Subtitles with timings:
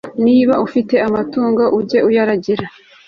[0.25, 2.65] niba ufite amatungo, ujye uyaragira